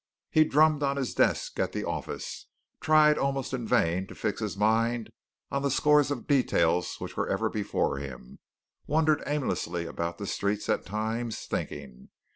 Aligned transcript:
He 0.31 0.43
drummed 0.45 0.81
on 0.81 0.97
his 0.97 1.13
desk 1.13 1.59
at 1.59 1.73
the 1.73 1.83
office, 1.85 2.47
tried 2.79 3.19
almost 3.19 3.53
in 3.53 3.67
vain 3.67 4.07
to 4.07 4.15
fix 4.15 4.39
his 4.39 4.57
mind 4.57 5.11
on 5.51 5.61
the 5.61 5.69
scores 5.69 6.09
of 6.09 6.25
details 6.25 6.95
which 6.97 7.15
were 7.15 7.29
ever 7.29 7.51
before 7.51 7.99
him, 7.99 8.39
wandered 8.87 9.21
aimlessly 9.27 9.85
about 9.85 10.17
the 10.17 10.25
streets 10.25 10.67
at 10.69 10.87
times, 10.87 11.41
thinking. 11.45 12.09